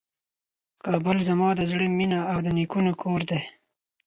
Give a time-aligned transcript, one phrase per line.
[0.85, 3.41] کابل زما د زړه مېنه او د نیکونو کور دی.